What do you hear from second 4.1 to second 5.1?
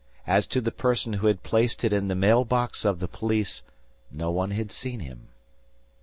one had seen